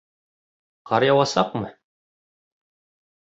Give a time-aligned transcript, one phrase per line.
[0.91, 1.69] Ҡар яуасаҡмы?